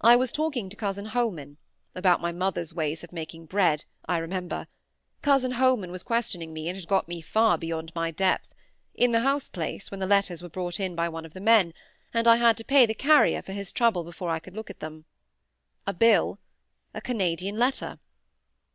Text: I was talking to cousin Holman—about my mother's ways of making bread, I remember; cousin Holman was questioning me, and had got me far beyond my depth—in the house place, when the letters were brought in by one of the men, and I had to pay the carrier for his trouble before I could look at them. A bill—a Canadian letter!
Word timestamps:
I 0.00 0.16
was 0.16 0.32
talking 0.32 0.70
to 0.70 0.76
cousin 0.76 1.04
Holman—about 1.04 2.22
my 2.22 2.32
mother's 2.32 2.72
ways 2.72 3.04
of 3.04 3.12
making 3.12 3.44
bread, 3.44 3.84
I 4.06 4.16
remember; 4.16 4.68
cousin 5.20 5.50
Holman 5.50 5.90
was 5.92 6.02
questioning 6.02 6.54
me, 6.54 6.70
and 6.70 6.78
had 6.78 6.88
got 6.88 7.08
me 7.08 7.20
far 7.20 7.58
beyond 7.58 7.92
my 7.94 8.10
depth—in 8.10 9.12
the 9.12 9.20
house 9.20 9.50
place, 9.50 9.90
when 9.90 10.00
the 10.00 10.06
letters 10.06 10.42
were 10.42 10.48
brought 10.48 10.80
in 10.80 10.94
by 10.94 11.10
one 11.10 11.26
of 11.26 11.34
the 11.34 11.42
men, 11.42 11.74
and 12.14 12.26
I 12.26 12.36
had 12.36 12.56
to 12.56 12.64
pay 12.64 12.86
the 12.86 12.94
carrier 12.94 13.42
for 13.42 13.52
his 13.52 13.70
trouble 13.70 14.02
before 14.02 14.30
I 14.30 14.38
could 14.38 14.56
look 14.56 14.70
at 14.70 14.80
them. 14.80 15.04
A 15.86 15.92
bill—a 15.92 17.02
Canadian 17.02 17.58
letter! 17.58 17.98